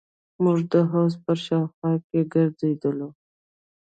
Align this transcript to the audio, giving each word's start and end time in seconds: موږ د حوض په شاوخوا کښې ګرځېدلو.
موږ 0.43 0.59
د 0.71 0.73
حوض 0.89 1.13
په 1.23 1.33
شاوخوا 1.43 1.91
کښې 2.07 2.21
ګرځېدلو. 2.33 3.09